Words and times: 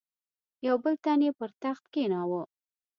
یو 0.67 0.75
بل 0.83 0.95
تن 1.03 1.19
یې 1.25 1.31
پر 1.39 1.49
تخت 1.61 1.83
کښېناوه. 1.93 2.43